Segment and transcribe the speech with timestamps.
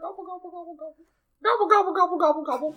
[0.00, 1.04] Gobble, gobble, gobble, gobble.
[1.44, 2.74] Gobble, gobble, gobble, gobble, gobble.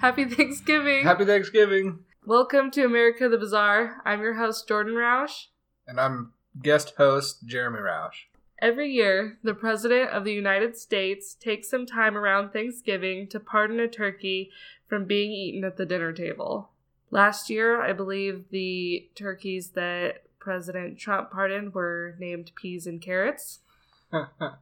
[0.00, 1.04] Happy Thanksgiving.
[1.04, 1.98] Happy Thanksgiving.
[2.24, 4.00] Welcome to America the Bizarre.
[4.06, 5.48] I'm your host, Jordan Roush.
[5.86, 6.32] And I'm
[6.62, 8.28] guest host Jeremy Roush.
[8.62, 13.78] Every year, the President of the United States takes some time around Thanksgiving to pardon
[13.78, 14.50] a turkey
[14.88, 16.69] from being eaten at the dinner table.
[17.10, 23.60] Last year, I believe the turkeys that President Trump pardoned were named peas and carrots.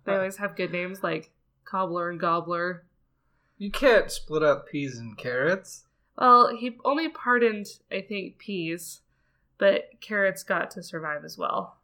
[0.05, 1.30] They always have good names like
[1.65, 2.84] cobbler and gobbler.
[3.56, 5.84] you can't split up peas and carrots.
[6.19, 9.01] Well, he only pardoned, I think, peas,
[9.56, 11.77] but carrots got to survive as well.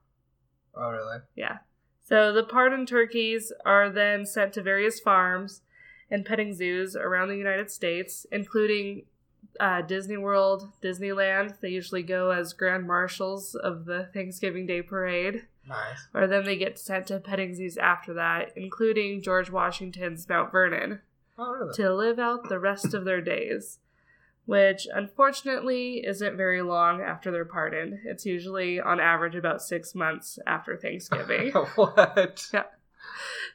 [0.74, 1.19] Oh, really?
[1.36, 1.58] Yeah.
[2.02, 5.62] So the pardoned turkeys are then sent to various farms
[6.10, 9.05] and petting zoos around the United States, including
[9.60, 11.60] uh, Disney World, Disneyland.
[11.60, 16.08] They usually go as grand marshals of the Thanksgiving Day parade, Nice.
[16.12, 21.00] or then they get sent to petting zoos after that, including George Washington's Mount Vernon,
[21.38, 21.75] Oh, really?
[21.75, 23.78] to live out the rest of their days.
[24.47, 28.00] Which unfortunately isn't very long after they're pardoned.
[28.05, 31.50] It's usually on average about six months after Thanksgiving.
[31.77, 32.50] what?
[32.52, 32.64] Yeah.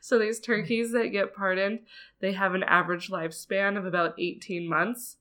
[0.02, 1.82] So these turkeys that get pardoned,
[2.22, 5.18] they have an average lifespan of about 18 months.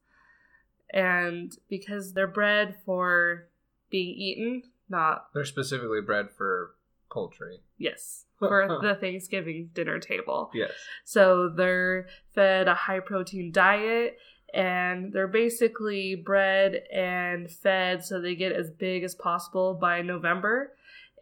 [0.92, 3.48] And because they're bred for
[3.91, 6.75] being eaten, not They're specifically bred for
[7.11, 7.61] poultry.
[7.78, 10.50] yes, for the Thanksgiving dinner table.
[10.55, 10.70] Yes.
[11.05, 14.19] So they're fed a high protein diet
[14.55, 20.72] and they're basically bred and fed so they get as big as possible by November.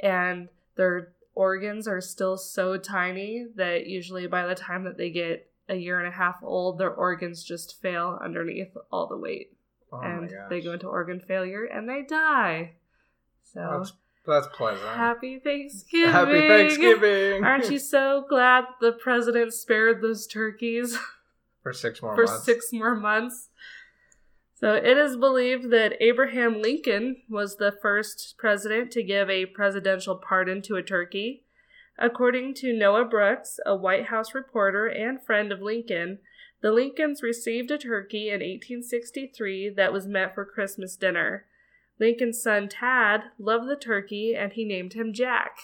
[0.01, 5.51] And their organs are still so tiny that usually by the time that they get
[5.69, 9.53] a year and a half old, their organs just fail underneath all the weight.
[9.93, 12.73] Oh and they go into organ failure and they die.
[13.45, 13.93] So That's,
[14.27, 14.89] that's pleasant.
[14.89, 16.11] happy Thanksgiving.
[16.11, 17.45] Happy Thanksgiving.
[17.45, 20.99] Aren't you so glad the president spared those turkeys
[21.63, 22.45] For six more for months.
[22.45, 23.49] six more months?
[24.55, 30.17] So it is believed that Abraham Lincoln was the first president to give a presidential
[30.17, 31.43] pardon to a turkey.
[31.99, 36.19] According to Noah Brooks, a White House reporter and friend of Lincoln,
[36.63, 41.47] the Lincolns received a turkey in 1863 that was meant for Christmas dinner.
[41.99, 45.59] Lincoln's son Tad loved the turkey and he named him Jack.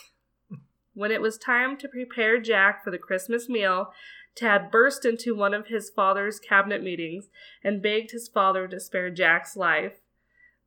[0.94, 3.92] When it was time to prepare Jack for the Christmas meal,
[4.34, 7.28] Tad burst into one of his father's cabinet meetings
[7.62, 10.00] and begged his father to spare Jack's life.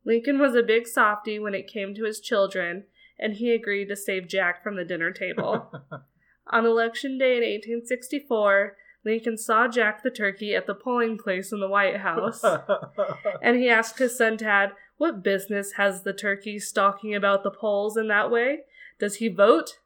[0.04, 2.84] Lincoln was a big softy when it came to his children,
[3.18, 5.72] and he agreed to save Jack from the dinner table.
[6.48, 8.76] On election day in 1864,
[9.06, 12.44] Lincoln saw Jack the turkey at the polling place in the White House,
[13.42, 17.96] and he asked his son Tad, What business has the turkey stalking about the polls
[17.96, 18.62] in that way?
[18.98, 19.78] Does he vote?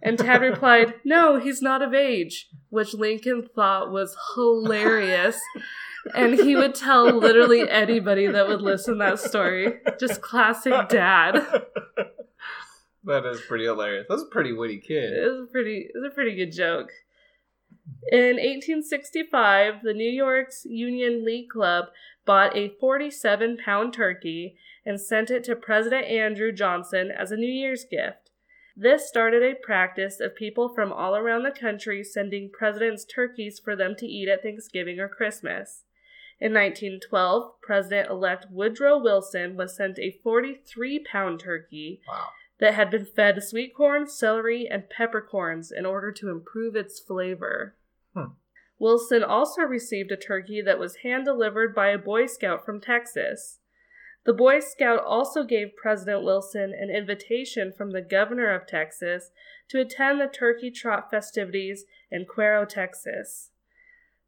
[0.00, 5.40] And Tad replied, No, he's not of age, which Lincoln thought was hilarious.
[6.14, 9.80] And he would tell literally anybody that would listen that story.
[9.98, 11.34] Just classic dad.
[13.04, 14.06] that is pretty hilarious.
[14.08, 15.12] That's a pretty witty kid.
[15.12, 16.90] It was a pretty it was a pretty good joke.
[18.10, 21.86] In 1865, the New York's Union League Club
[22.24, 24.56] bought a 47 pound turkey
[24.86, 28.30] and sent it to President Andrew Johnson as a New Year's gift.
[28.74, 33.74] This started a practice of people from all around the country sending presidents turkeys for
[33.76, 35.84] them to eat at Thanksgiving or Christmas.
[36.40, 42.28] In 1912, President elect Woodrow Wilson was sent a 43 pound turkey Wow.
[42.60, 47.74] that had been fed sweet corn, celery, and peppercorns in order to improve its flavor.
[48.78, 53.58] Wilson also received a turkey that was hand delivered by a Boy Scout from Texas.
[54.24, 59.30] The Boy Scout also gave President Wilson an invitation from the governor of Texas
[59.70, 63.50] to attend the Turkey Trot festivities in Cuero, Texas.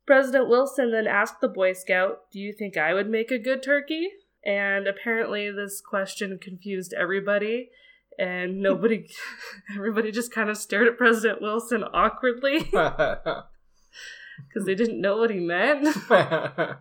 [0.07, 3.63] President Wilson then asked the Boy Scout, Do you think I would make a good
[3.63, 4.09] turkey?
[4.45, 7.69] And apparently, this question confused everybody,
[8.19, 9.07] and nobody,
[9.77, 12.71] everybody just kind of stared at President Wilson awkwardly
[14.49, 15.89] because they didn't know what he meant.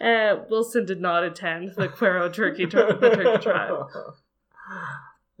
[0.00, 3.90] Uh, Wilson did not attend the Cuero Turkey Tr- the Turkey Trot.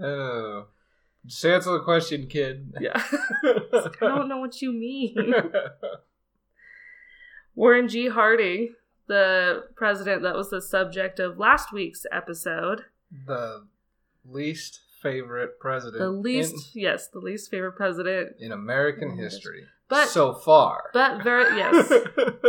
[0.00, 0.66] oh.
[1.26, 2.74] Just answer the question, kid.
[2.80, 5.16] Yeah, I don't know what you mean.
[7.54, 8.08] Warren G.
[8.08, 8.74] Harding,
[9.06, 12.84] the president that was the subject of last week's episode,
[13.26, 13.66] the
[14.24, 20.08] least favorite president the least, yes, the least favorite president, in, in American history but
[20.08, 20.90] so far.
[20.92, 21.92] but very yes,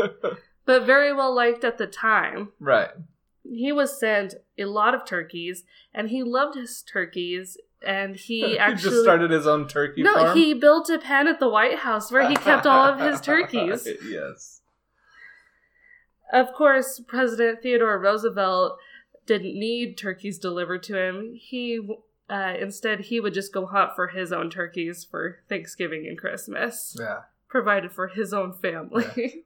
[0.66, 2.50] but very well liked at the time.
[2.60, 2.90] right.
[3.48, 7.58] He was sent a lot of turkeys, and he loved his turkeys.
[7.86, 10.36] And he actually just started his own turkey no, farm.
[10.38, 13.88] he built a pen at the White House where he kept all of his turkeys.
[14.10, 14.62] yes.
[16.34, 18.80] Of course, President Theodore Roosevelt
[19.28, 21.34] didn't need turkeys delivered to him.
[21.40, 21.80] He
[22.30, 26.96] uh, instead he would just go hunt for his own turkeys for Thanksgiving and Christmas,
[27.00, 27.22] Yeah.
[27.48, 29.46] provided for his own family.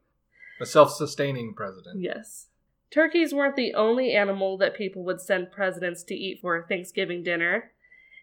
[0.62, 2.00] A self-sustaining president.
[2.02, 2.48] yes.
[2.92, 7.72] Turkeys weren't the only animal that people would send presidents to eat for Thanksgiving dinner.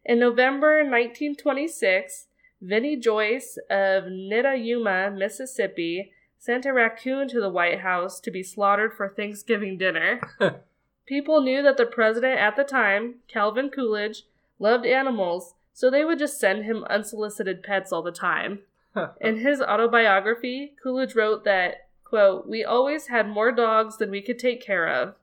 [0.05, 2.26] In November 1926,
[2.61, 8.43] Vinnie Joyce of Nitta Yuma, Mississippi, sent a raccoon to the White House to be
[8.43, 10.20] slaughtered for Thanksgiving dinner.
[11.06, 14.23] People knew that the president at the time, Calvin Coolidge,
[14.58, 18.61] loved animals, so they would just send him unsolicited pets all the time.
[19.20, 24.38] In his autobiography, Coolidge wrote that, quote, We always had more dogs than we could
[24.38, 25.14] take care of.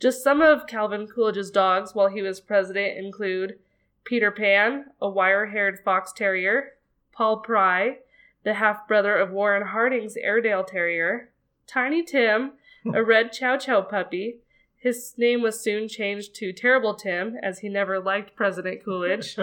[0.00, 3.58] Just some of Calvin Coolidge's dogs while he was president include
[4.04, 6.72] Peter Pan, a wire haired fox terrier,
[7.12, 7.98] Paul Pry,
[8.42, 11.30] the half brother of Warren Harding's Airedale Terrier,
[11.66, 12.52] Tiny Tim,
[12.92, 14.40] a red Chow Chow puppy.
[14.84, 19.34] His name was soon changed to Terrible Tim, as he never liked President Coolidge.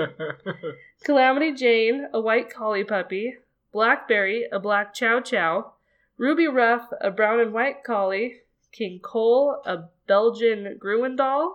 [1.03, 3.37] Calamity Jane, a white collie puppy,
[3.71, 5.71] Blackberry, a black chow chow,
[6.17, 8.41] Ruby Ruff, a brown and white collie,
[8.71, 11.53] King Cole, a Belgian Groenendael,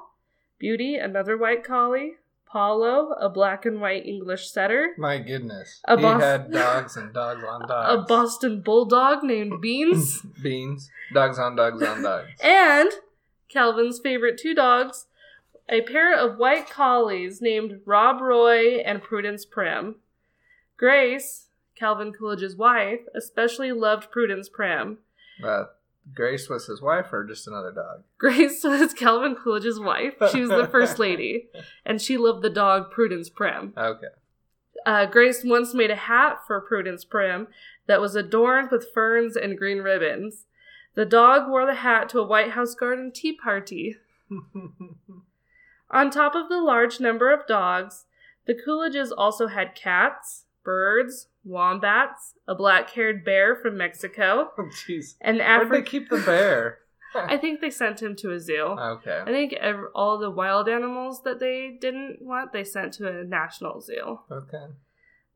[0.58, 5.80] Beauty, another white collie, Paulo, a black and white English setter, My goodness.
[5.86, 8.02] A he Bos- had dogs and dogs on dogs.
[8.02, 8.06] a.
[8.08, 10.90] Boston Bulldog named Beans, Beans.
[11.14, 12.30] Dogs on dogs on dogs.
[12.42, 12.90] and
[13.48, 15.06] Calvin's favorite two dogs,
[15.68, 19.96] a pair of white collies named Rob Roy and Prudence Prim.
[20.76, 24.98] Grace, Calvin Coolidge's wife, especially loved Prudence Prim.
[25.42, 25.64] Uh,
[26.14, 28.04] Grace was his wife or just another dog?
[28.18, 30.14] Grace was Calvin Coolidge's wife.
[30.30, 31.48] She was the first lady,
[31.84, 33.72] and she loved the dog Prudence Prim.
[33.76, 34.06] Okay.
[34.84, 37.48] Uh, Grace once made a hat for Prudence Prim
[37.86, 40.46] that was adorned with ferns and green ribbons.
[40.96, 43.96] The dog wore the hat to a White House garden tea party.
[45.90, 48.06] On top of the large number of dogs,
[48.46, 55.14] the Coolidges also had cats, birds, wombats, a black haired bear from Mexico, Oh, Jeez.
[55.20, 56.78] and Where'd they keep the bear?
[57.14, 58.56] I think they sent him to a zoo.
[58.78, 59.20] Okay.
[59.22, 63.24] I think ev- all the wild animals that they didn't want, they sent to a
[63.24, 64.20] national zoo.
[64.30, 64.66] Okay.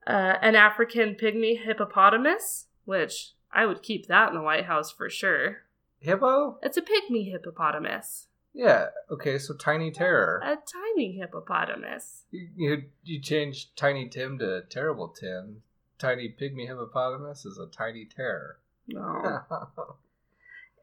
[0.07, 5.11] Uh, an African pygmy hippopotamus, which I would keep that in the White House for
[5.11, 5.59] sure.
[6.01, 6.59] Hippo?
[6.63, 8.87] It's a pygmy hippopotamus, Yeah.
[9.11, 9.39] Okay.
[9.39, 10.41] So Tiny Terror.
[10.43, 12.25] a tiny hippopotamus.
[12.31, 15.63] You, you you changed Tiny Tim to Terrible Tim.
[15.99, 18.59] Tiny Pygmy Hippopotamus is a Tiny Terror.
[18.89, 19.41] No.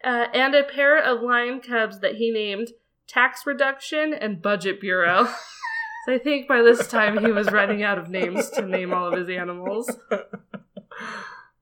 [0.04, 2.68] Uh, and a pair of lion cubs that he named
[3.08, 5.26] Tax Reduction and Budget Bureau.
[6.06, 9.08] so I think by this time he was running out of names to name all
[9.12, 9.92] of his animals.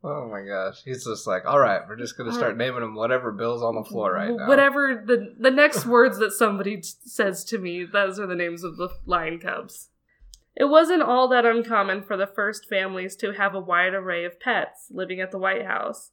[0.05, 0.81] oh my gosh.
[0.85, 3.75] He's just like, all right, we're just going to start naming them whatever bill's on
[3.75, 4.47] the floor right now.
[4.47, 8.77] Whatever the the next words that somebody says to me, those are the names of
[8.77, 9.89] the lion cubs.
[10.55, 14.39] It wasn't all that uncommon for the first families to have a wide array of
[14.39, 16.11] pets living at the White House.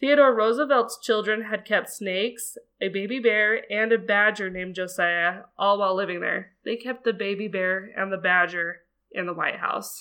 [0.00, 5.78] Theodore Roosevelt's children had kept snakes, a baby bear, and a badger named Josiah, all
[5.78, 6.52] while living there.
[6.64, 8.80] They kept the baby bear and the badger
[9.12, 10.00] in the White House.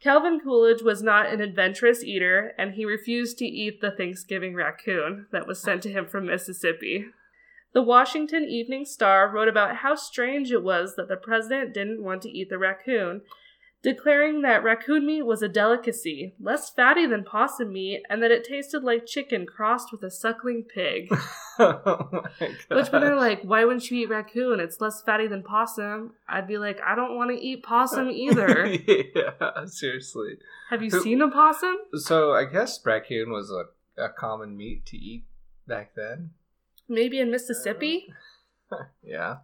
[0.00, 5.26] Calvin Coolidge was not an adventurous eater, and he refused to eat the Thanksgiving raccoon
[5.32, 7.06] that was sent to him from Mississippi.
[7.72, 12.22] The Washington Evening Star wrote about how strange it was that the president didn't want
[12.22, 13.22] to eat the raccoon,
[13.82, 18.44] declaring that raccoon meat was a delicacy, less fatty than possum meat, and that it
[18.44, 21.08] tasted like chicken crossed with a suckling pig.
[21.58, 22.22] oh
[22.68, 24.60] Which, when they're like, why wouldn't you eat raccoon?
[24.60, 26.12] It's less fatty than possum.
[26.28, 28.66] I'd be like, I don't want to eat possum either.
[28.66, 30.38] yeah, seriously.
[30.70, 31.76] Have you Who- seen a possum?
[31.94, 35.24] So I guess raccoon was a, a common meat to eat
[35.66, 36.30] back then.
[36.88, 38.12] Maybe in Mississippi?
[39.02, 39.36] Yeah.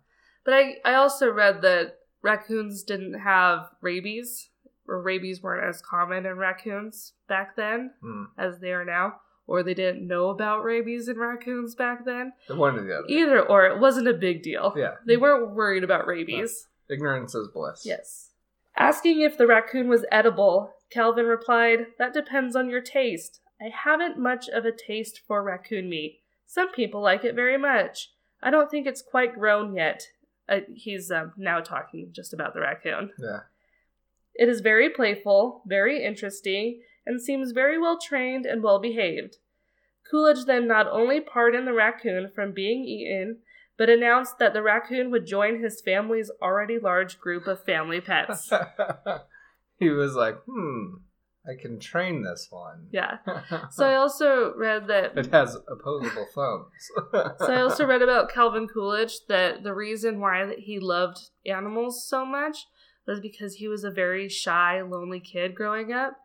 [0.45, 4.49] But I, I also read that raccoons didn't have rabies,
[4.89, 8.25] or rabies weren't as common in raccoons back then Hmm.
[8.39, 12.33] as they are now, or they didn't know about rabies in raccoons back then.
[12.49, 13.07] One or the other.
[13.09, 14.73] Either or, it wasn't a big deal.
[14.77, 14.97] Yeah.
[15.07, 16.67] They weren't worried about rabies.
[16.89, 17.85] Ignorance is bliss.
[17.85, 18.31] Yes.
[18.77, 23.41] Asking if the raccoon was edible, Calvin replied, That depends on your taste.
[23.61, 26.21] I haven't much of a taste for raccoon meat.
[26.47, 28.11] Some people like it very much.
[28.43, 30.09] I don't think it's quite grown yet.
[30.49, 33.11] Uh, he's um, now talking just about the raccoon.
[33.19, 33.41] Yeah.
[34.35, 39.37] It is very playful, very interesting, and seems very well trained and well behaved.
[40.11, 43.39] Coolidge then not only pardoned the raccoon from being eaten,
[43.77, 48.53] but announced that the raccoon would join his family's already large group of family pets.
[49.79, 50.97] he was like, hmm,
[51.47, 52.87] I can train this one.
[52.91, 53.19] Yeah.
[53.71, 57.37] So I also read that it has opposable thumbs.
[57.41, 62.07] So I also read about Calvin Coolidge that the reason why that he loved animals
[62.09, 62.67] so much
[63.07, 66.17] was because he was a very shy, lonely kid growing up.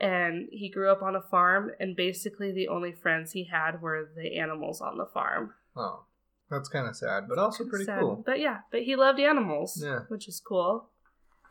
[0.00, 4.10] And he grew up on a farm, and basically the only friends he had were
[4.16, 5.52] the animals on the farm.
[5.76, 6.04] Oh,
[6.50, 8.00] that's kind of sad, but also pretty Sad.
[8.00, 8.22] cool.
[8.24, 10.00] But yeah, but he loved animals, Yeah.
[10.08, 10.88] which is cool.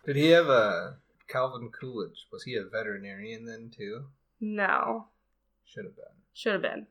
[0.06, 0.98] Did he have a
[1.32, 2.28] Calvin Coolidge?
[2.32, 4.06] Was he a veterinarian then too?
[4.40, 5.08] No,
[5.66, 6.06] Should have been.
[6.34, 6.88] should have been,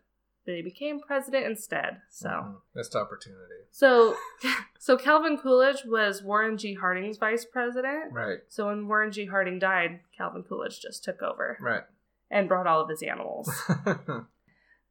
[0.47, 2.01] but he became president instead.
[2.11, 2.29] So.
[2.29, 2.57] Mhm.
[2.75, 3.65] missed opportunity.
[3.71, 4.17] So,
[4.79, 6.75] so Calvin Coolidge was Warren G.
[6.75, 8.13] Harding's vice president.
[8.13, 9.27] Right, So when Warren G.
[9.27, 11.83] Harding died, Calvin Coolidge just took over right.
[12.31, 13.51] and brought all of his animals.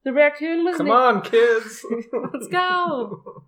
[0.06, 1.86] The raccoon was Come na- on, kids.
[2.34, 3.44] Let's go.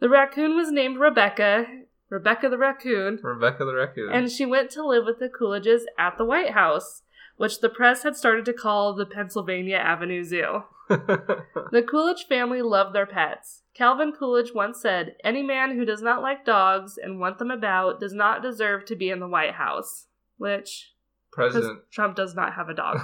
[0.00, 1.66] The raccoon was named Rebecca,
[2.12, 4.12] Rebecca the raccoon, Rebecca the raccoon.
[4.12, 7.04] and she went to live with the Coolidges at the White House,
[7.38, 10.64] which the press had started to call the Pennsylvania Avenue Zoo.
[10.90, 13.62] The Coolidge family loved their pets.
[13.72, 17.98] Calvin Coolidge once said, Any man who does not like dogs and want them about
[17.98, 20.08] does not deserve to be in the White House.
[20.36, 20.92] Which,
[21.32, 22.98] President Trump does not have a dog.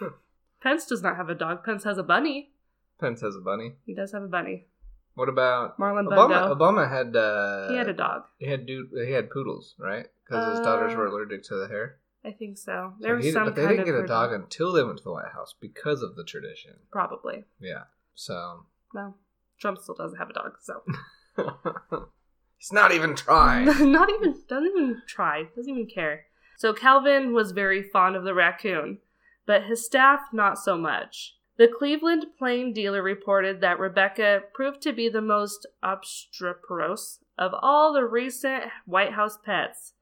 [0.62, 1.64] Pence does not have a dog.
[1.64, 2.52] Pence has a bunny.
[3.00, 3.72] Pence has a bunny.
[3.84, 4.68] He does have a bunny.
[5.14, 6.48] What about Marlon Obama?
[6.50, 6.56] Bundo.
[6.56, 8.22] Obama had uh, he had a dog.
[8.38, 8.88] He had dude.
[9.06, 10.06] He had poodles, right?
[10.24, 11.98] Because his daughters Uh, were allergic to the hair.
[12.24, 12.94] I think so.
[12.98, 14.82] So There was he- some but they kind didn't of get a dog until they
[14.84, 16.74] went to the White House because of the tradition.
[16.90, 17.44] Probably.
[17.60, 17.84] Yeah.
[18.14, 19.16] So Well,
[19.60, 20.82] Trump still doesn't have a dog, so
[22.58, 23.66] he's not even trying.
[23.92, 25.44] not even doesn't even try.
[25.56, 26.26] Doesn't even care.
[26.56, 28.98] So Calvin was very fond of the raccoon,
[29.46, 31.36] but his staff not so much.
[31.62, 37.92] The Cleveland Plain Dealer reported that Rebecca proved to be the most obstreperous of all
[37.92, 39.92] the recent White House pets.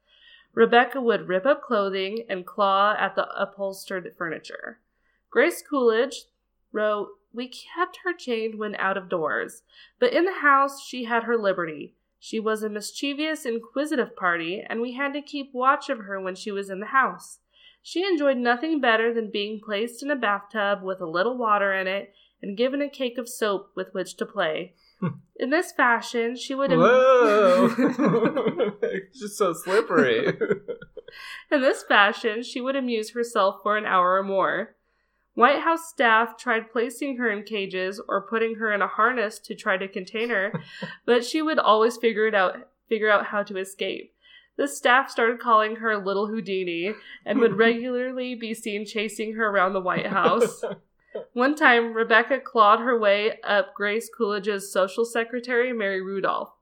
[0.55, 4.79] Rebecca would rip up clothing and claw at the upholstered furniture.
[5.29, 6.29] Grace Coolidge
[6.73, 9.63] wrote, We kept her chained when out of doors,
[9.99, 11.95] but in the house she had her liberty.
[12.19, 16.37] She was a mischievous, inquisitive party, and we had to keep watch of her when
[16.37, 17.40] she was in the house.
[17.83, 21.87] She enjoyed nothing better than being placed in a bathtub with a little water in
[21.87, 24.75] it and given a cake of soap with which to play.
[25.01, 25.09] Hmm.
[25.37, 26.71] in this fashion, she would.
[26.71, 27.75] Whoa!
[28.83, 30.27] it's just so slippery.
[31.51, 34.77] In this fashion, she would amuse herself for an hour or more.
[35.35, 39.55] White House staff tried placing her in cages or putting her in a harness to
[39.55, 40.53] try to contain her,
[41.07, 44.13] but she would always figure it out figure out how to escape.
[44.57, 49.73] The staff started calling her Little Houdini and would regularly be seen chasing her around
[49.73, 50.63] the White House.
[51.33, 56.53] One time, Rebecca clawed her way up Grace Coolidge's social secretary, Mary Randolph.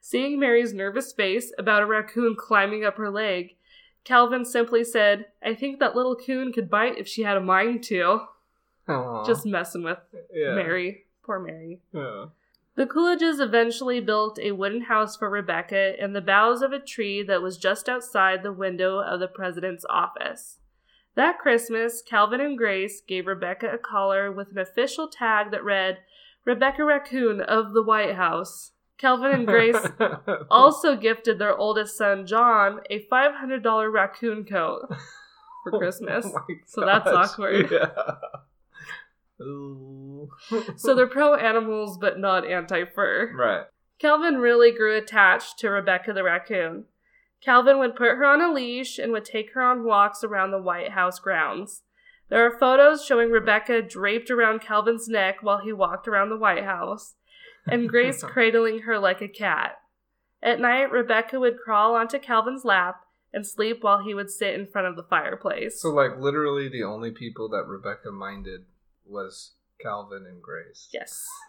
[0.00, 3.56] Seeing Mary's nervous face about a raccoon climbing up her leg,
[4.04, 7.82] Calvin simply said, I think that little coon could bite if she had a mind
[7.84, 8.20] to.
[8.88, 9.24] Aw.
[9.26, 9.98] Just messing with
[10.32, 10.54] yeah.
[10.54, 11.04] Mary.
[11.22, 11.80] Poor Mary.
[11.92, 12.26] Yeah.
[12.78, 17.24] The Coolidges eventually built a wooden house for Rebecca in the boughs of a tree
[17.24, 20.58] that was just outside the window of the president's office.
[21.16, 25.98] That Christmas, Calvin and Grace gave Rebecca a collar with an official tag that read,
[26.44, 28.70] Rebecca Raccoon of the White House.
[28.96, 29.84] Calvin and Grace
[30.48, 34.86] also gifted their oldest son, John, a $500 raccoon coat
[35.64, 36.26] for oh Christmas.
[36.32, 37.72] Oh So that's awkward.
[37.72, 37.88] Yeah.
[39.40, 40.28] Ooh.
[40.76, 43.32] So they're pro animals but not anti fur.
[43.34, 43.66] right.
[43.98, 46.84] Calvin really grew attached to Rebecca the raccoon.
[47.40, 50.62] Calvin would put her on a leash and would take her on walks around the
[50.62, 51.82] White House grounds.
[52.28, 56.64] There are photos showing Rebecca draped around Calvin's neck while he walked around the White
[56.64, 57.14] House,
[57.66, 59.76] and Grace cradling her like a cat.
[60.42, 63.00] At night, Rebecca would crawl onto Calvin's lap
[63.32, 65.80] and sleep while he would sit in front of the fireplace.
[65.80, 68.66] So, like, literally, the only people that Rebecca minded
[69.08, 70.88] was Calvin and Grace.
[70.92, 71.26] yes.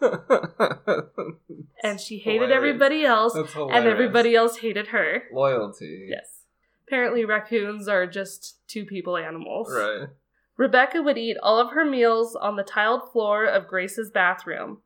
[1.82, 5.24] and she hated everybody else, That's and everybody else hated her.
[5.32, 6.06] loyalty.
[6.08, 6.40] Yes.
[6.86, 9.72] Apparently, raccoons are just two people animals.
[9.72, 10.08] Right.
[10.56, 14.78] Rebecca would eat all of her meals on the tiled floor of Grace's bathroom.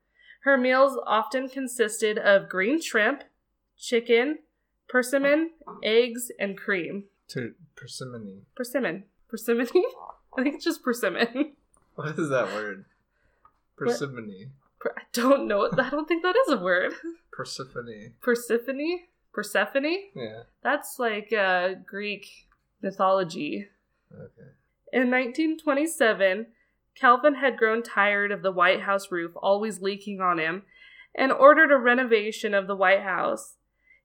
[0.43, 3.25] Her meals often consisted of green shrimp,
[3.79, 4.39] chicken,
[4.89, 5.51] persimmon,
[5.83, 7.05] eggs, and cream.
[7.29, 8.43] To persimmon.
[8.55, 9.05] Persimmon.
[9.29, 9.67] Persimmon?
[10.39, 11.55] I think it's just persimmon.
[11.95, 12.85] What is that word?
[13.77, 14.53] Persimmon.
[14.81, 15.71] Per- I don't know.
[15.79, 16.93] I don't think that is a word.
[17.33, 18.13] Persephone.
[18.21, 19.01] Persephone?
[19.33, 19.97] Persephone?
[20.15, 20.43] Yeah.
[20.63, 22.49] That's like uh, Greek
[22.83, 23.69] mythology.
[24.13, 24.51] Okay.
[24.93, 26.47] In 1927,
[26.95, 30.63] Calvin had grown tired of the White House roof always leaking on him
[31.15, 33.55] and ordered a renovation of the White House.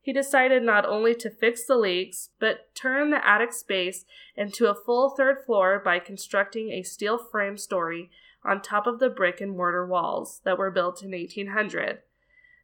[0.01, 4.75] He decided not only to fix the leaks, but turn the attic space into a
[4.75, 8.09] full third floor by constructing a steel frame story
[8.43, 11.99] on top of the brick and mortar walls that were built in 1800.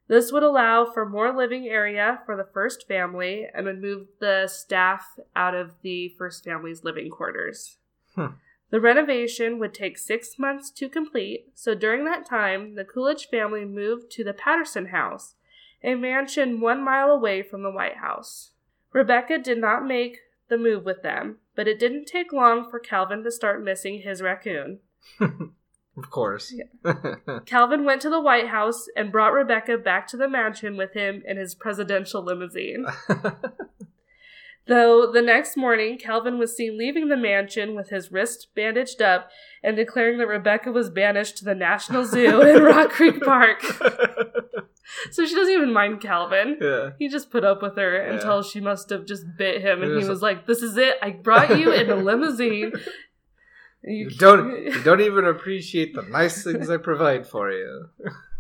[0.07, 4.47] This would allow for more living area for the first family and would move the
[4.47, 7.77] staff out of the first family's living quarters.
[8.15, 8.35] Hmm.
[8.69, 13.65] The renovation would take six months to complete, so during that time, the Coolidge family
[13.65, 15.34] moved to the Patterson House,
[15.85, 18.51] a mansion one mile away from the White House.
[18.91, 23.23] Rebecca did not make the move with them, but it didn't take long for Calvin
[23.23, 24.79] to start missing his raccoon.
[25.97, 26.53] Of course.
[27.45, 31.23] Calvin went to the White House and brought Rebecca back to the mansion with him
[31.25, 32.85] in his presidential limousine.
[34.67, 39.29] Though the next morning, Calvin was seen leaving the mansion with his wrist bandaged up
[39.63, 43.61] and declaring that Rebecca was banished to the National Zoo in Rock Creek Park.
[45.11, 46.57] So she doesn't even mind Calvin.
[46.61, 46.91] yeah.
[46.99, 48.13] He just put up with her Yeah.
[48.13, 50.95] until she must have just bit him, and he was- was like, "This is it.
[51.01, 52.71] I brought you in a limousine.
[53.83, 57.89] You don't you don't even appreciate the nice things I provide for you.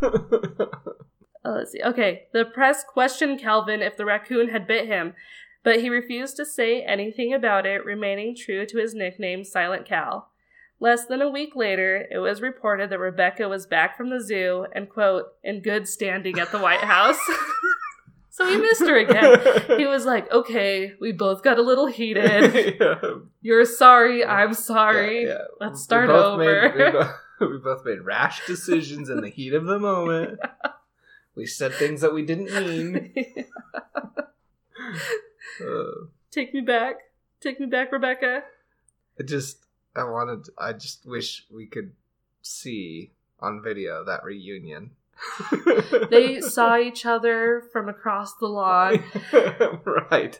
[1.47, 1.81] Uh, let's see.
[1.83, 5.13] Okay, the press questioned Calvin if the raccoon had bit him,
[5.63, 10.31] but he refused to say anything about it, remaining true to his nickname, Silent Cal.
[10.79, 14.67] Less than a week later, it was reported that Rebecca was back from the zoo
[14.73, 17.19] and, quote, in good standing at the White House.
[18.29, 19.79] so he missed her again.
[19.79, 22.75] He was like, okay, we both got a little heated.
[22.79, 22.95] yeah.
[23.41, 25.23] You're sorry, I'm sorry.
[25.23, 25.37] Yeah, yeah.
[25.61, 26.73] Let's start both over.
[26.75, 30.39] Made, we, both, we both made rash decisions in the heat of the moment.
[31.35, 33.13] We said things that we didn't mean.
[35.61, 36.95] Uh, Take me back.
[37.39, 38.43] Take me back, Rebecca.
[39.19, 39.64] I just,
[39.95, 41.91] I wanted, I just wish we could
[42.41, 44.91] see on video that reunion.
[46.09, 49.03] They saw each other from across the lawn.
[50.11, 50.39] right.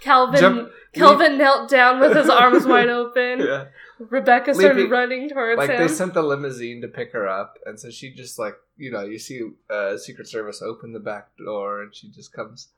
[0.00, 3.40] Calvin Jump- Calvin knelt down with his arms wide open.
[3.40, 3.66] Yeah.
[3.98, 5.78] Rebecca started Leaping- running towards Like him.
[5.78, 9.02] they sent the limousine to pick her up, and so she just like you know
[9.04, 12.68] you see uh, Secret Service open the back door, and she just comes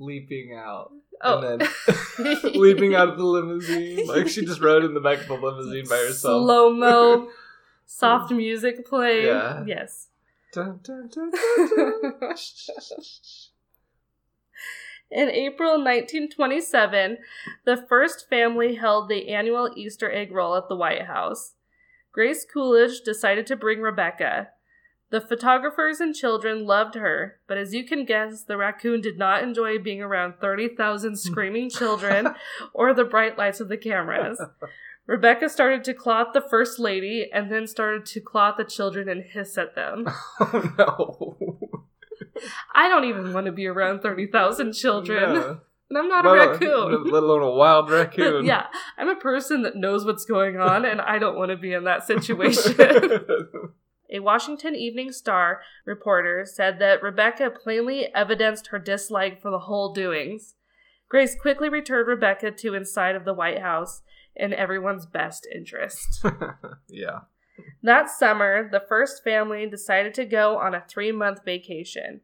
[0.00, 0.90] leaping out,
[1.22, 1.68] oh, and then
[2.54, 5.86] leaping out of the limousine, like she just rode in the back of the limousine
[5.88, 6.42] by herself.
[6.42, 7.28] Slow mo,
[7.86, 9.26] soft music playing.
[9.26, 9.64] Yeah.
[9.66, 10.08] Yes.
[10.52, 11.30] Dun, dun, dun.
[15.12, 17.18] In April 1927,
[17.64, 21.54] the first family held the annual Easter egg roll at the White House.
[22.12, 24.48] Grace Coolidge decided to bring Rebecca.
[25.10, 29.42] The photographers and children loved her, but as you can guess, the raccoon did not
[29.42, 31.14] enjoy being around 30,000 hmm.
[31.16, 32.34] screaming children
[32.72, 34.40] or the bright lights of the cameras.
[35.06, 39.24] Rebecca started to clot the First Lady and then started to clot the children and
[39.24, 40.06] hiss at them.
[40.40, 41.80] oh no!
[42.72, 45.34] I don't even want to be around 30,000 children.
[45.34, 45.60] No.
[45.88, 47.10] And I'm not a raccoon.
[47.10, 48.44] let alone a wild raccoon.
[48.44, 51.72] yeah, I'm a person that knows what's going on, and I don't want to be
[51.72, 52.76] in that situation.
[54.12, 59.92] A Washington Evening Star reporter said that Rebecca plainly evidenced her dislike for the whole
[59.92, 60.54] doings.
[61.08, 64.02] Grace quickly returned Rebecca to inside of the White House
[64.36, 66.24] in everyone's best interest.
[66.88, 67.20] yeah.
[67.82, 72.20] That summer, the first family decided to go on a three month vacation.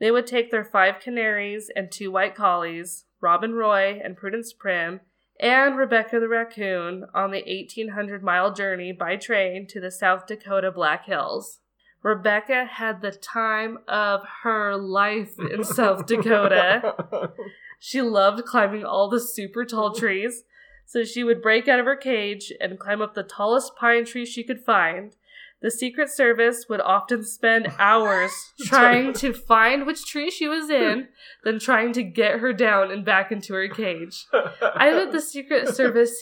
[0.00, 5.00] They would take their five canaries and two white collies, Robin Roy and Prudence Prim,
[5.40, 10.72] and Rebecca the raccoon on the 1800 mile journey by train to the South Dakota
[10.72, 11.60] Black Hills.
[12.02, 17.32] Rebecca had the time of her life in South Dakota.
[17.78, 20.44] She loved climbing all the super tall trees,
[20.84, 24.26] so she would break out of her cage and climb up the tallest pine tree
[24.26, 25.14] she could find.
[25.60, 31.08] The Secret Service would often spend hours trying to find which tree she was in,
[31.44, 34.26] then trying to get her down and back into her cage.
[34.32, 36.14] I bet the Secret Service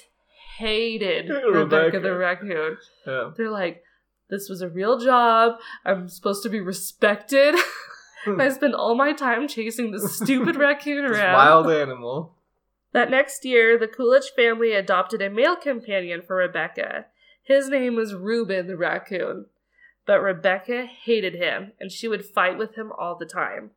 [0.59, 2.01] hated Rebecca, Rebecca.
[2.01, 2.77] the raccoon.
[3.07, 3.31] yeah.
[3.37, 3.83] They're like,
[4.31, 5.57] this was a real job.
[5.85, 7.55] I'm supposed to be respected.
[8.27, 11.35] I spend all my time chasing this stupid raccoon This around.
[11.35, 12.35] wild animal.
[12.92, 17.07] That next year, the Coolidge family adopted a male companion for Rebecca.
[17.47, 19.47] His name was Reuben the raccoon.
[20.05, 23.71] But Rebecca hated him, and she would fight with him all the time.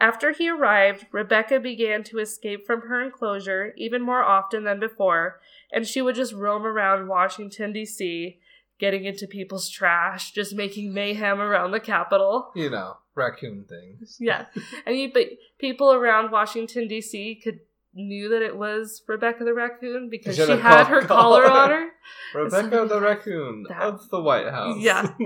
[0.00, 5.40] After he arrived, Rebecca began to escape from her enclosure even more often than before,
[5.70, 8.38] and she would just roam around Washington, D.C.,
[8.78, 12.50] getting into people's trash, just making mayhem around the Capitol.
[12.54, 14.16] You know, raccoon things.
[14.20, 14.46] Yeah,
[14.86, 17.40] and you, but people around Washington D.C.
[17.44, 17.60] could
[17.94, 21.88] knew that it was Rebecca the raccoon because she have had her collar on her.
[22.34, 24.78] Rebecca So- the raccoon That- of the White House.
[24.80, 25.12] Yeah.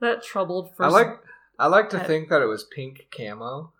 [0.00, 0.92] That troubled I first.
[0.94, 1.18] like
[1.58, 2.06] I like to pet.
[2.06, 3.72] think that it was pink camo.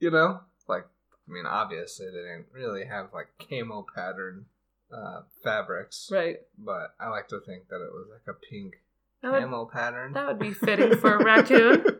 [0.00, 0.40] You know?
[0.68, 0.86] Like
[1.28, 4.46] I mean obviously they didn't really have like camo pattern
[4.92, 6.08] uh, fabrics.
[6.12, 6.38] right.
[6.58, 8.74] But I like to think that it was like a pink
[9.22, 10.12] That would, camo pattern.
[10.14, 11.84] that would be fitting for a raccoon.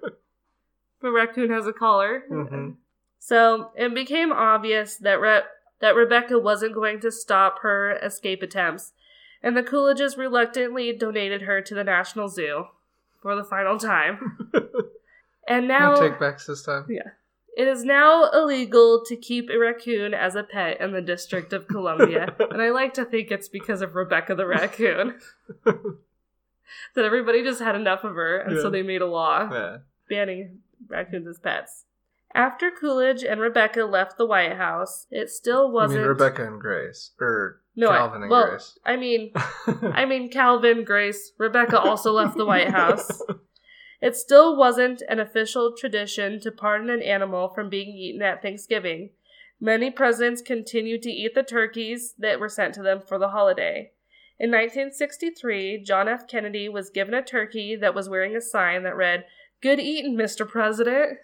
[0.98, 2.22] If a raccoon has a collar.
[2.30, 2.76] Mhm.
[3.24, 5.42] So it became obvious that Re-
[5.78, 8.94] that Rebecca wasn't going to stop her escape attempts,
[9.44, 12.66] and the Coolidges reluctantly donated her to the National Zoo
[13.20, 14.50] for the final time.
[15.48, 16.86] And now no take backs this time.
[16.88, 17.10] Yeah.
[17.56, 21.66] It is now illegal to keep a raccoon as a pet in the District of
[21.66, 25.16] Columbia, and I like to think it's because of Rebecca the raccoon.
[25.64, 29.76] that everybody just had enough of her, and so they made a law Yeah.
[30.08, 30.58] banning
[30.88, 31.84] raccoons as pets.
[32.34, 36.00] After Coolidge and Rebecca left the White House, it still wasn't.
[36.00, 37.10] mean Rebecca and Grace.
[37.20, 38.78] Or no, I- Calvin and well, Grace.
[38.84, 39.32] I mean,
[39.92, 43.22] I mean Calvin, Grace, Rebecca also left the White House.
[44.02, 49.10] It still wasn't an official tradition to pardon an animal from being eaten at Thanksgiving.
[49.60, 53.92] Many presidents continued to eat the turkeys that were sent to them for the holiday.
[54.40, 56.26] In 1963, John F.
[56.26, 59.24] Kennedy was given a turkey that was wearing a sign that read,
[59.60, 60.48] Good eating, Mr.
[60.48, 61.18] President.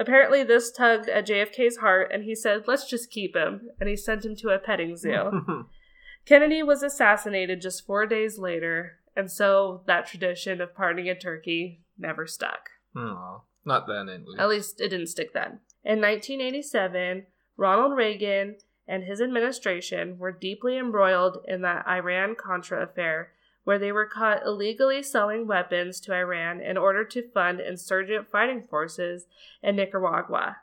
[0.00, 3.68] Apparently, this tugged at JFK's heart, and he said, Let's just keep him.
[3.80, 5.66] And he sent him to a petting zoo.
[6.24, 11.80] Kennedy was assassinated just four days later, and so that tradition of pardoning a turkey
[11.98, 12.70] never stuck.
[12.96, 14.40] Aw, not then, at least.
[14.40, 15.60] At least it didn't stick then.
[15.84, 18.56] In 1987, Ronald Reagan
[18.86, 23.32] and his administration were deeply embroiled in the Iran Contra affair,
[23.68, 28.62] where they were caught illegally selling weapons to Iran in order to fund insurgent fighting
[28.62, 29.26] forces
[29.62, 30.56] in Nicaragua.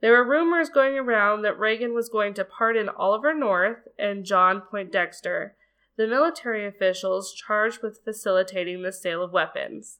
[0.00, 4.60] There were rumors going around that Reagan was going to pardon Oliver North and John
[4.70, 5.56] Poindexter,
[5.96, 9.98] the military officials charged with facilitating the sale of weapons.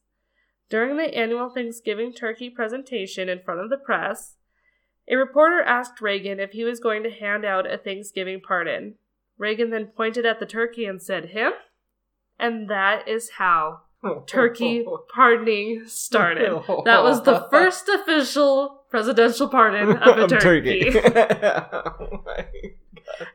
[0.71, 4.37] During the annual Thanksgiving turkey presentation in front of the press,
[5.11, 8.95] a reporter asked Reagan if he was going to hand out a Thanksgiving pardon.
[9.39, 11.55] Reagan then pointed at the turkey and said, Him?
[12.39, 13.81] And that is how
[14.27, 16.53] turkey pardoning started.
[16.85, 20.93] That was the first official presidential pardon of a turkey.
[20.95, 22.25] Oh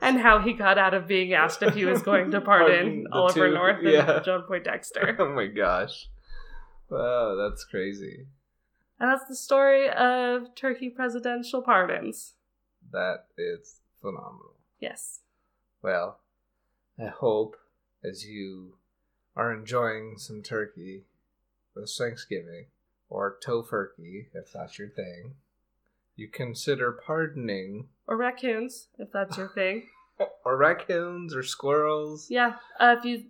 [0.01, 3.07] and how he got out of being asked if he was going to Pardon pardon
[3.11, 4.19] Oliver two, North and yeah.
[4.23, 5.15] John Poindexter.
[5.19, 6.07] Oh my gosh.
[6.89, 8.27] Wow, that's crazy.
[8.99, 12.35] And that's the story of turkey presidential pardons.
[12.91, 14.55] That is phenomenal.
[14.79, 15.21] Yes.
[15.81, 16.19] Well,
[16.99, 17.57] I hope
[18.03, 18.75] as you
[19.35, 21.03] are enjoying some turkey
[21.75, 22.67] this Thanksgiving,
[23.09, 25.33] or tofurkey, if that's your thing,
[26.15, 29.87] you consider pardoning Or raccoons, if that's your thing.
[30.45, 32.55] or raccoons or squirrels, Yeah.
[32.79, 33.25] Uh, if you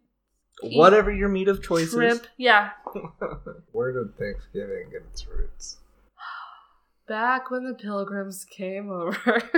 [0.78, 2.72] whatever your meat of choice shrimp, yeah.
[3.72, 5.78] Where did Thanksgiving get its roots?
[7.08, 9.42] Back when the pilgrims came over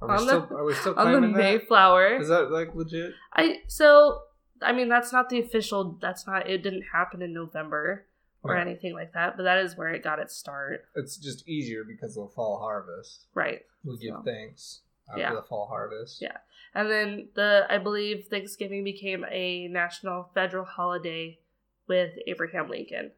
[0.00, 1.36] Are we On still, the- are we still on the that?
[1.36, 2.16] Mayflower.
[2.20, 3.14] Is that like legit?
[3.32, 4.20] I so
[4.62, 8.06] I mean that's not the official that's not it didn't happen in November
[8.42, 8.66] or Right.
[8.66, 10.86] anything like that, but that is where it got its start.
[10.94, 13.26] It's just easier because of the fall harvest.
[13.34, 13.62] Right.
[13.84, 14.22] We give So.
[14.24, 15.34] thanks after Yeah.
[15.34, 16.20] the fall harvest.
[16.22, 16.36] Yeah.
[16.74, 21.40] And then the I believe Thanksgiving became a national federal holiday
[21.88, 23.12] with Abraham Lincoln.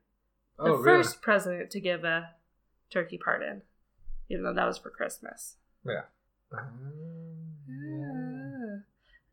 [0.58, 1.02] The Oh, really?
[1.02, 2.34] first president to give a
[2.90, 3.62] turkey pardon.
[4.30, 5.56] Even though that was for Christmas.
[5.86, 6.02] Ah, yeah.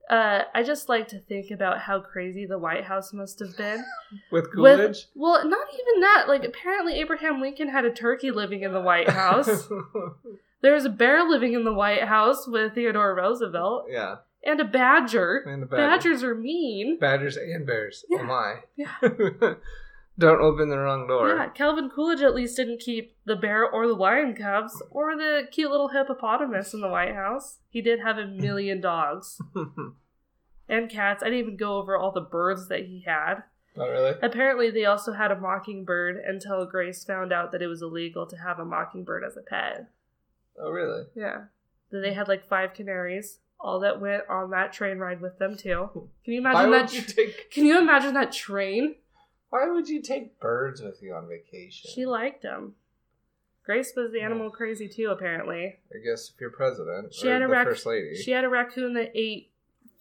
[0.10, 3.84] Uh, I just like to think about how crazy the White House must have been.
[4.32, 4.80] With Coolidge?
[4.80, 6.26] With well, not even that.
[6.28, 9.68] Like apparently Abraham Lincoln had a turkey living in the White House.
[10.62, 14.18] there was a bear living in the White House with Theodore Roosevelt yeah.
[14.44, 15.44] and a badger.
[15.48, 15.88] And the badger.
[15.88, 17.00] Badgers are mean.
[17.00, 18.06] Badgers and bears.
[18.08, 18.20] Yeah.
[18.22, 18.56] Oh my.
[18.76, 18.96] Yeah.
[20.18, 21.36] Don't open the wrong door.
[21.36, 25.48] Yeah, Calvin Coolidge at least didn't keep the bear or the lion cubs or the
[25.52, 27.60] cute little hippopotamus in the White House.
[27.70, 29.42] He did have a million dogs
[30.70, 31.22] and cats.
[31.22, 33.44] I didn't even go over all the birds that he had.
[33.76, 34.14] Not really?
[34.22, 38.38] Apparently, they also had a mockingbird until Grace found out that it was illegal to
[38.38, 39.88] have a mockingbird as a pet.
[40.58, 41.04] Oh, really?
[41.14, 41.46] Yeah.
[41.92, 45.58] Then they had like five canaries, all that went on that train ride with them
[45.58, 45.90] too.
[46.24, 46.94] Can you imagine would that?
[46.94, 48.96] you take Can you imagine that train?
[49.56, 51.90] Why would you take birds with you on vacation?
[51.94, 52.76] She liked them.
[53.66, 55.78] Grace was the animal crazy too, apparently.
[55.94, 58.96] I guess if you're president She had a rac- first lady, She had a raccoon
[58.96, 59.52] that ate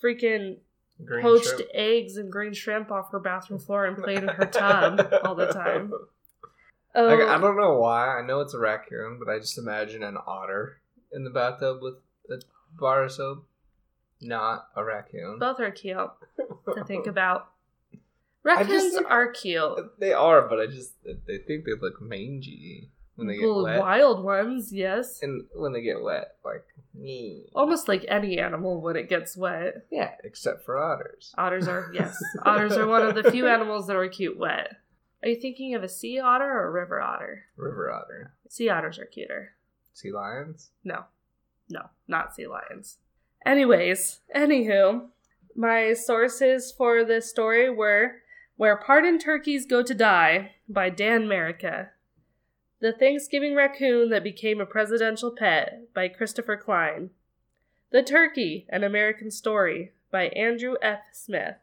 [0.02, 0.56] freaking
[1.04, 1.62] green poached shrimp.
[1.72, 5.46] eggs and green shrimp off her bathroom floor and played in her tub all the
[5.46, 5.90] time.
[5.92, 8.18] Like, Oh, I don't know why.
[8.18, 10.80] I know it's a raccoon, but I just imagine an otter
[11.12, 11.94] in the bathtub with
[12.28, 12.42] a
[12.76, 13.46] bar of soap,
[14.20, 15.38] not a raccoon.
[15.38, 15.96] Both are cute
[16.74, 17.50] to think about.
[18.44, 19.98] Raccoons are cute.
[19.98, 20.92] They are, but I just
[21.26, 23.80] they think they look mangy when they get Well, wet.
[23.80, 25.20] wild ones, yes.
[25.22, 27.46] And when they get wet, like me.
[27.54, 29.86] Almost like any animal when it gets wet.
[29.90, 31.32] Yeah, except for otters.
[31.38, 32.16] Otters are, yes.
[32.42, 34.76] Otters are one of the few animals that are cute wet.
[35.22, 37.44] Are you thinking of a sea otter or a river otter?
[37.56, 38.34] River otter.
[38.50, 39.52] Sea otters are cuter.
[39.94, 40.70] Sea lions.
[40.84, 41.04] No.
[41.70, 42.98] No, not sea lions.
[43.46, 45.06] Anyways, anywho,
[45.56, 48.16] my sources for this story were
[48.56, 51.90] Where Pardoned Turkeys Go to Die by Dan Merica.
[52.80, 57.10] The Thanksgiving Raccoon That Became a Presidential Pet by Christopher Klein.
[57.90, 61.00] The Turkey, An American Story by Andrew F.
[61.12, 61.56] Smith.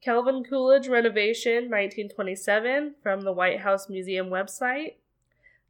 [0.00, 4.94] Calvin Coolidge Renovation 1927 from the White House Museum website.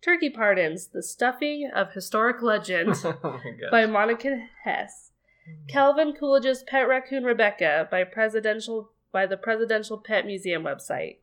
[0.01, 3.41] Turkey Pardons, The Stuffing of Historic Legend oh
[3.71, 5.11] by Monica Hesse.
[5.49, 5.67] Mm-hmm.
[5.69, 11.17] Calvin Coolidge's Pet Raccoon Rebecca by presidential by the Presidential Pet Museum website.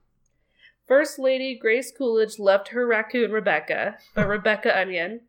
[0.87, 5.21] First Lady Grace Coolidge left her raccoon Rebecca by Rebecca Onion,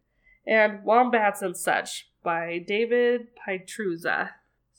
[0.46, 4.30] and Wombats and Such by David Pietrusza.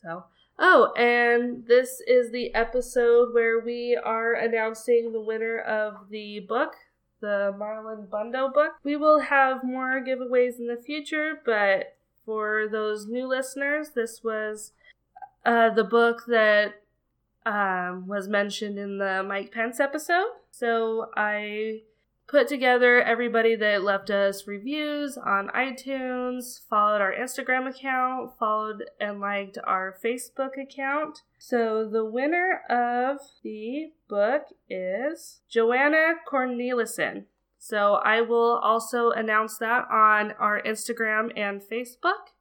[0.02, 0.24] So,
[0.58, 6.74] oh, and this is the episode where we are announcing the winner of the book,
[7.22, 8.72] the Marlon Bundo book.
[8.84, 11.96] We will have more giveaways in the future, but
[12.26, 14.72] for those new listeners, this was
[15.46, 16.82] uh, the book that
[17.46, 20.28] um, was mentioned in the Mike Pence episode.
[20.52, 21.82] So I
[22.28, 29.20] put together everybody that left us reviews on iTunes, followed our Instagram account, followed and
[29.20, 31.20] liked our Facebook account.
[31.38, 37.26] So the winner of the book is Joanna Cornelison.
[37.60, 42.34] So I will also announce that on our Instagram and Facebook.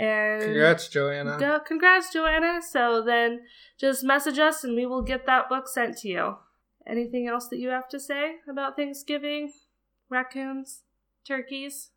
[0.00, 1.36] And Congrats, Joanna.
[1.38, 2.60] Go, congrats, Joanna.
[2.66, 3.42] So then
[3.78, 6.36] just message us and we will get that book sent to you.
[6.86, 9.52] Anything else that you have to say about Thanksgiving?
[10.08, 10.84] Raccoons?
[11.28, 11.90] Turkeys?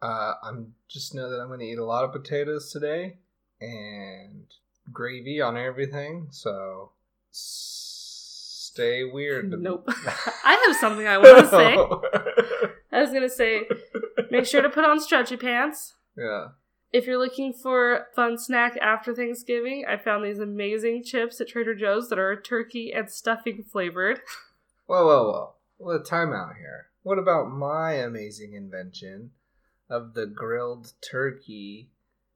[0.00, 3.18] Uh, I'm just know that I'm going to eat a lot of potatoes today
[3.60, 4.46] and
[4.92, 6.28] gravy on everything.
[6.30, 6.92] So
[7.32, 9.50] stay weird.
[9.60, 9.88] Nope.
[10.44, 11.74] I have something I want to say.
[12.92, 13.62] I was going to say
[14.30, 15.94] make sure to put on stretchy pants.
[16.16, 16.48] yeah.
[16.92, 21.48] If you're looking for a fun snack after Thanksgiving, I found these amazing chips at
[21.48, 24.20] Trader Joe's that are turkey and stuffing flavored.
[24.86, 25.54] Whoa, whoa, whoa.
[25.78, 26.86] Well, time out here.
[27.04, 29.30] What about my amazing invention
[29.88, 31.90] of the grilled turkey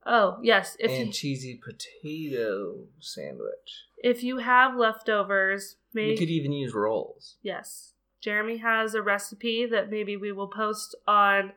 [0.07, 0.77] Oh, yes.
[0.79, 3.87] If and you, cheesy potato sandwich?
[4.03, 7.37] if you have leftovers, You could even use rolls.
[7.43, 7.95] Yes.
[8.21, 11.53] Jeremy has a recipe that maybe we will post on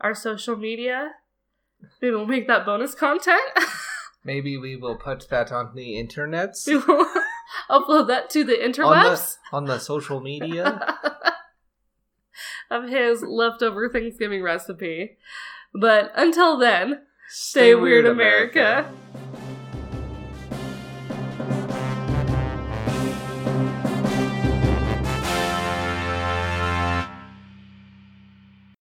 [0.00, 1.12] our social media.
[2.00, 3.42] Maybe we'll make that bonus content.
[4.24, 7.06] Maybe we will put that on the internets, we will
[7.70, 10.96] upload that to the on interwebs the, on the social media.
[12.70, 15.18] of his leftover Thanksgiving recipe.
[15.74, 18.90] But until then, stay, weird, America.